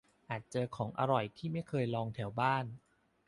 [0.29, 2.65] -อาจเจอของอร่อยที่ไม่เคยลองแถวบ้าน